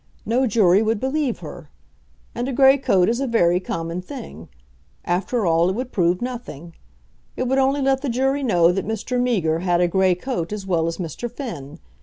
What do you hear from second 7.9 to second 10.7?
the jury know that Mr. Meager had a grey coat as